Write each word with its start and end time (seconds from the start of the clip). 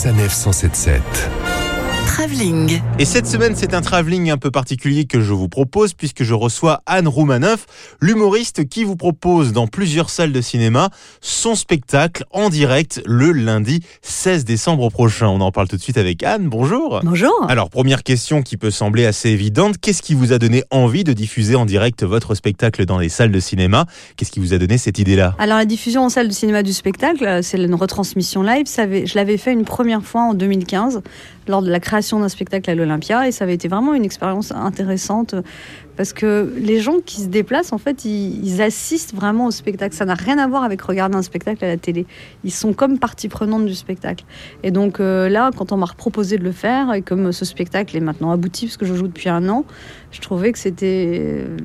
Sanef 0.00 0.32
177. 0.32 1.49
Travelling. 2.12 2.82
Et 2.98 3.04
cette 3.04 3.28
semaine, 3.28 3.54
c'est 3.54 3.72
un 3.72 3.82
travelling 3.82 4.32
un 4.32 4.36
peu 4.36 4.50
particulier 4.50 5.04
que 5.04 5.20
je 5.20 5.32
vous 5.32 5.48
propose 5.48 5.94
puisque 5.94 6.24
je 6.24 6.34
reçois 6.34 6.82
Anne 6.84 7.06
Roumanoff, 7.06 7.66
l'humoriste 8.00 8.68
qui 8.68 8.82
vous 8.82 8.96
propose 8.96 9.52
dans 9.52 9.68
plusieurs 9.68 10.10
salles 10.10 10.32
de 10.32 10.40
cinéma 10.40 10.90
son 11.20 11.54
spectacle 11.54 12.24
en 12.32 12.50
direct 12.50 13.00
le 13.06 13.30
lundi 13.30 13.84
16 14.02 14.44
décembre 14.44 14.90
prochain. 14.90 15.28
On 15.28 15.40
en 15.40 15.52
parle 15.52 15.68
tout 15.68 15.76
de 15.76 15.80
suite 15.80 15.98
avec 15.98 16.24
Anne. 16.24 16.48
Bonjour. 16.48 16.98
Bonjour. 17.04 17.46
Alors, 17.48 17.70
première 17.70 18.02
question 18.02 18.42
qui 18.42 18.56
peut 18.56 18.72
sembler 18.72 19.06
assez 19.06 19.28
évidente. 19.30 19.76
Qu'est-ce 19.80 20.02
qui 20.02 20.14
vous 20.14 20.32
a 20.32 20.38
donné 20.38 20.64
envie 20.70 21.04
de 21.04 21.12
diffuser 21.12 21.54
en 21.54 21.64
direct 21.64 22.02
votre 22.02 22.34
spectacle 22.34 22.86
dans 22.86 22.98
les 22.98 23.08
salles 23.08 23.30
de 23.30 23.40
cinéma? 23.40 23.86
Qu'est-ce 24.16 24.32
qui 24.32 24.40
vous 24.40 24.52
a 24.52 24.58
donné 24.58 24.78
cette 24.78 24.98
idée-là? 24.98 25.36
Alors 25.38 25.58
la 25.58 25.64
diffusion 25.64 26.02
en 26.02 26.08
salle 26.08 26.26
de 26.26 26.34
cinéma 26.34 26.64
du 26.64 26.72
spectacle, 26.72 27.24
euh, 27.24 27.40
c'est 27.40 27.56
une 27.56 27.74
retransmission 27.76 28.42
live. 28.42 28.66
Je 28.66 29.14
l'avais 29.14 29.36
fait 29.36 29.52
une 29.52 29.64
première 29.64 30.02
fois 30.02 30.22
en 30.22 30.34
2015 30.34 31.02
lors 31.46 31.62
de 31.62 31.70
la 31.70 31.80
création 31.80 31.99
d'un 32.02 32.28
spectacle 32.28 32.70
à 32.70 32.74
l'Olympia 32.74 33.28
et 33.28 33.32
ça 33.32 33.44
avait 33.44 33.54
été 33.54 33.68
vraiment 33.68 33.94
une 33.94 34.04
expérience 34.04 34.52
intéressante 34.52 35.34
parce 35.96 36.12
que 36.12 36.52
les 36.56 36.80
gens 36.80 36.96
qui 37.04 37.20
se 37.20 37.26
déplacent 37.26 37.72
en 37.72 37.78
fait 37.78 38.04
ils, 38.04 38.44
ils 38.44 38.62
assistent 38.62 39.14
vraiment 39.14 39.46
au 39.46 39.50
spectacle. 39.50 39.94
Ça 39.94 40.04
n'a 40.06 40.14
rien 40.14 40.38
à 40.38 40.46
voir 40.46 40.64
avec 40.64 40.80
regarder 40.80 41.16
un 41.16 41.22
spectacle 41.22 41.64
à 41.64 41.68
la 41.68 41.76
télé. 41.76 42.06
Ils 42.42 42.52
sont 42.52 42.72
comme 42.72 42.98
partie 42.98 43.28
prenante 43.28 43.66
du 43.66 43.74
spectacle. 43.74 44.24
Et 44.62 44.70
donc 44.70 44.98
euh, 44.98 45.28
là, 45.28 45.50
quand 45.54 45.72
on 45.72 45.76
m'a 45.76 45.86
proposé 45.96 46.38
de 46.38 46.44
le 46.44 46.52
faire 46.52 46.94
et 46.94 47.02
comme 47.02 47.32
ce 47.32 47.44
spectacle 47.44 47.96
est 47.96 48.00
maintenant 48.00 48.30
abouti 48.30 48.66
parce 48.66 48.76
que 48.78 48.86
je 48.86 48.94
joue 48.94 49.08
depuis 49.08 49.28
un 49.28 49.48
an, 49.48 49.64
je 50.10 50.20
trouvais 50.20 50.52
que 50.52 50.58
c'était, 50.58 51.20
euh, 51.20 51.56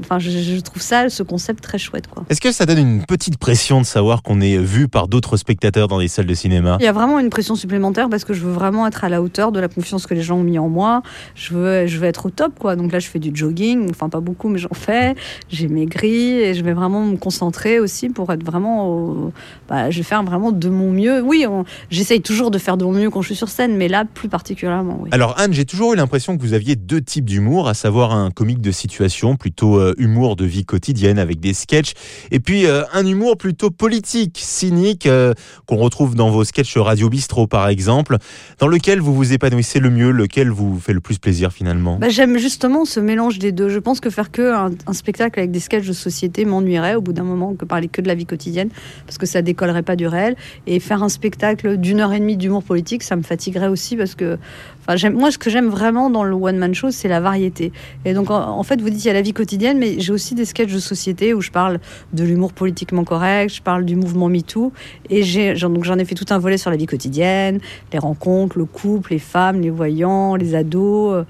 enfin 0.00 0.18
je, 0.18 0.30
je 0.30 0.60
trouve 0.60 0.82
ça 0.82 1.08
ce 1.08 1.22
concept 1.22 1.62
très 1.62 1.78
chouette 1.78 2.08
quoi. 2.08 2.24
Est-ce 2.28 2.40
que 2.40 2.52
ça 2.52 2.66
donne 2.66 2.78
une 2.78 3.04
petite 3.06 3.38
pression 3.38 3.80
de 3.80 3.86
savoir 3.86 4.22
qu'on 4.22 4.40
est 4.40 4.58
vu 4.58 4.88
par 4.88 5.06
d'autres 5.06 5.36
spectateurs 5.36 5.88
dans 5.88 5.98
les 5.98 6.08
salles 6.08 6.26
de 6.26 6.34
cinéma? 6.34 6.78
Il 6.80 6.84
y 6.84 6.88
a 6.88 6.92
vraiment 6.92 7.20
une 7.20 7.30
pression 7.30 7.54
supplémentaire 7.54 8.08
parce 8.08 8.24
que 8.24 8.34
je 8.34 8.40
veux 8.40 8.52
vraiment 8.52 8.86
être 8.86 9.04
à 9.04 9.08
la 9.08 9.22
hauteur 9.22 9.52
de 9.52 9.60
la 9.60 9.68
confiance 9.68 9.83
que 10.06 10.14
les 10.14 10.22
gens 10.22 10.38
ont 10.38 10.42
mis 10.42 10.58
en 10.58 10.68
moi. 10.68 11.02
Je 11.34 11.54
veux, 11.54 11.86
je 11.86 11.98
veux 11.98 12.06
être 12.06 12.26
au 12.26 12.30
top, 12.30 12.58
quoi. 12.58 12.76
Donc 12.76 12.92
là, 12.92 12.98
je 12.98 13.08
fais 13.08 13.18
du 13.18 13.30
jogging, 13.34 13.88
enfin 13.90 14.08
pas 14.08 14.20
beaucoup, 14.20 14.48
mais 14.48 14.58
j'en 14.58 14.74
fais. 14.74 15.14
J'ai 15.48 15.68
maigri 15.68 16.40
et 16.40 16.54
je 16.54 16.62
vais 16.64 16.72
vraiment 16.72 17.04
me 17.04 17.16
concentrer 17.16 17.80
aussi 17.80 18.08
pour 18.08 18.32
être 18.32 18.44
vraiment. 18.44 19.32
bah, 19.68 19.90
je 19.90 19.98
vais 19.98 20.02
faire 20.02 20.22
vraiment 20.22 20.52
de 20.52 20.68
mon 20.68 20.90
mieux. 20.90 21.20
Oui, 21.20 21.46
j'essaye 21.90 22.20
toujours 22.20 22.50
de 22.50 22.58
faire 22.58 22.76
de 22.76 22.84
mon 22.84 22.92
mieux 22.92 23.10
quand 23.10 23.22
je 23.22 23.28
suis 23.28 23.36
sur 23.36 23.48
scène, 23.48 23.76
mais 23.76 23.88
là, 23.88 24.04
plus 24.04 24.28
particulièrement. 24.28 25.04
Alors 25.10 25.38
Anne, 25.38 25.52
j'ai 25.52 25.64
toujours 25.64 25.92
eu 25.92 25.96
l'impression 25.96 26.36
que 26.36 26.42
vous 26.42 26.52
aviez 26.52 26.76
deux 26.76 27.00
types 27.00 27.24
d'humour, 27.24 27.68
à 27.68 27.74
savoir 27.74 28.12
un 28.12 28.30
comique 28.30 28.60
de 28.60 28.70
situation, 28.70 29.36
plutôt 29.36 29.78
euh, 29.78 29.94
humour 29.98 30.36
de 30.36 30.44
vie 30.44 30.64
quotidienne 30.64 31.18
avec 31.18 31.40
des 31.40 31.54
sketchs, 31.54 31.92
et 32.30 32.40
puis 32.40 32.66
euh, 32.66 32.82
un 32.92 33.06
humour 33.06 33.36
plutôt 33.36 33.70
politique, 33.70 34.38
cynique, 34.40 35.06
euh, 35.06 35.34
qu'on 35.66 35.76
retrouve 35.76 36.14
dans 36.14 36.30
vos 36.30 36.44
sketchs 36.44 36.76
Radio 36.76 37.08
Bistro 37.08 37.46
par 37.46 37.68
exemple, 37.68 38.16
dans 38.58 38.68
lequel 38.68 39.00
vous 39.00 39.14
vous 39.14 39.32
épanouissez 39.32 39.63
le 39.80 39.90
mieux, 39.90 40.10
lequel 40.10 40.50
vous 40.50 40.78
fait 40.78 40.92
le 40.92 41.00
plus 41.00 41.18
plaisir 41.18 41.52
finalement. 41.52 41.96
Bah, 41.96 42.08
J'aime 42.08 42.38
justement 42.38 42.84
ce 42.84 43.00
mélange 43.00 43.38
des 43.38 43.52
deux. 43.52 43.68
Je 43.68 43.78
pense 43.78 44.00
que 44.00 44.10
faire 44.10 44.30
que 44.30 44.52
un, 44.52 44.70
un 44.86 44.92
spectacle 44.92 45.38
avec 45.38 45.50
des 45.50 45.60
sketchs 45.60 45.86
de 45.86 45.92
société 45.92 46.44
m'ennuierait 46.44 46.94
au 46.94 47.00
bout 47.00 47.12
d'un 47.12 47.24
moment 47.24 47.54
que 47.54 47.64
parler 47.64 47.88
que 47.88 48.00
de 48.00 48.08
la 48.08 48.14
vie 48.14 48.26
quotidienne 48.26 48.68
parce 49.06 49.18
que 49.18 49.26
ça 49.26 49.42
décollerait 49.42 49.82
pas 49.82 49.96
du 49.96 50.06
réel. 50.06 50.36
Et 50.66 50.80
faire 50.80 51.02
un 51.02 51.08
spectacle 51.08 51.76
d'une 51.76 52.00
heure 52.00 52.12
et 52.12 52.20
demie 52.20 52.36
d'humour 52.36 52.62
politique, 52.62 53.02
ça 53.02 53.16
me 53.16 53.22
fatiguerait 53.22 53.68
aussi 53.68 53.96
parce 53.96 54.14
que, 54.14 54.38
enfin, 54.86 55.10
moi, 55.10 55.30
ce 55.30 55.38
que 55.38 55.50
j'aime 55.50 55.68
vraiment 55.68 56.10
dans 56.10 56.24
le 56.24 56.34
one 56.34 56.56
man 56.56 56.74
show, 56.74 56.90
c'est 56.90 57.08
la 57.08 57.20
variété. 57.20 57.72
Et 58.04 58.14
donc, 58.14 58.30
en, 58.30 58.62
fait, 58.62 58.80
vous 58.80 58.90
dites 58.90 59.04
il 59.04 59.08
y 59.08 59.10
a 59.10 59.14
la 59.14 59.22
vie 59.22 59.32
quotidienne, 59.32 59.78
mais 59.78 60.00
j'ai 60.00 60.12
aussi 60.12 60.34
des 60.34 60.44
sketchs 60.44 60.72
de 60.72 60.78
société 60.78 61.34
où 61.34 61.40
je 61.40 61.50
parle 61.50 61.80
de 62.12 62.24
l'humour 62.24 62.52
politiquement 62.52 63.04
correct, 63.04 63.54
je 63.54 63.62
parle 63.62 63.84
du 63.84 63.96
mouvement 63.96 64.28
MeToo, 64.28 64.72
et 65.10 65.22
j'ai, 65.22 65.54
donc 65.54 65.84
j'en 65.84 65.98
ai 65.98 66.04
fait 66.04 66.14
tout 66.14 66.26
un 66.30 66.38
volet 66.38 66.56
sur 66.56 66.70
la 66.70 66.76
vie 66.76 66.86
quotidienne, 66.86 67.60
les 67.92 67.98
rencontres, 67.98 68.58
le 68.58 68.64
couple, 68.64 69.12
les 69.12 69.18
femmes, 69.18 69.53
les 69.60 69.70
voyants, 69.70 70.36
les 70.36 70.54
ados. 70.54 71.24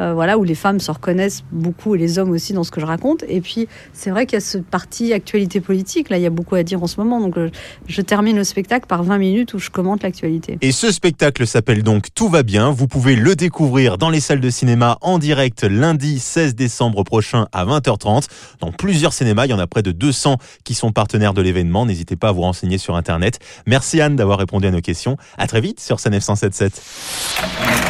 Euh, 0.00 0.14
voilà, 0.14 0.38
où 0.38 0.44
les 0.44 0.54
femmes 0.54 0.80
se 0.80 0.90
reconnaissent 0.90 1.44
beaucoup 1.52 1.94
et 1.94 1.98
les 1.98 2.18
hommes 2.18 2.30
aussi 2.30 2.52
dans 2.52 2.64
ce 2.64 2.70
que 2.70 2.80
je 2.80 2.86
raconte. 2.86 3.24
Et 3.28 3.40
puis, 3.40 3.68
c'est 3.92 4.10
vrai 4.10 4.26
qu'il 4.26 4.36
y 4.36 4.38
a 4.38 4.40
cette 4.40 4.66
partie 4.66 5.12
actualité 5.12 5.60
politique. 5.60 6.10
Là, 6.10 6.16
il 6.16 6.22
y 6.22 6.26
a 6.26 6.30
beaucoup 6.30 6.54
à 6.54 6.62
dire 6.62 6.82
en 6.82 6.86
ce 6.86 6.98
moment. 6.98 7.20
Donc, 7.20 7.34
je 7.86 8.02
termine 8.02 8.36
le 8.36 8.44
spectacle 8.44 8.86
par 8.86 9.02
20 9.02 9.18
minutes 9.18 9.54
où 9.54 9.58
je 9.58 9.70
commente 9.70 10.02
l'actualité. 10.02 10.58
Et 10.60 10.72
ce 10.72 10.90
spectacle 10.90 11.46
s'appelle 11.46 11.82
donc 11.82 12.08
Tout 12.14 12.28
va 12.28 12.42
bien. 12.42 12.70
Vous 12.70 12.86
pouvez 12.86 13.16
le 13.16 13.36
découvrir 13.36 13.98
dans 13.98 14.10
les 14.10 14.20
salles 14.20 14.40
de 14.40 14.50
cinéma 14.50 14.98
en 15.00 15.18
direct 15.18 15.64
lundi 15.64 16.18
16 16.18 16.54
décembre 16.54 17.04
prochain 17.04 17.46
à 17.52 17.64
20h30. 17.64 18.26
Dans 18.60 18.72
plusieurs 18.72 19.12
cinémas, 19.12 19.46
il 19.46 19.50
y 19.50 19.54
en 19.54 19.58
a 19.58 19.66
près 19.66 19.82
de 19.82 19.92
200 19.92 20.38
qui 20.64 20.74
sont 20.74 20.92
partenaires 20.92 21.34
de 21.34 21.42
l'événement. 21.42 21.86
N'hésitez 21.86 22.16
pas 22.16 22.28
à 22.28 22.32
vous 22.32 22.42
renseigner 22.42 22.78
sur 22.78 22.96
Internet. 22.96 23.38
Merci 23.66 24.00
Anne 24.00 24.16
d'avoir 24.16 24.38
répondu 24.38 24.66
à 24.66 24.70
nos 24.70 24.80
questions. 24.80 25.16
À 25.38 25.46
très 25.46 25.60
vite 25.60 25.80
sur 25.80 26.00
Sanef 26.00 26.22
177. 26.22 27.89